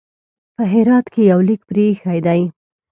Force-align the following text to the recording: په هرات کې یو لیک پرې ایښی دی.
په 0.55 0.63
هرات 0.71 1.05
کې 1.13 1.21
یو 1.31 1.39
لیک 1.47 1.61
پرې 1.69 1.83
ایښی 1.89 2.19
دی. 2.25 2.41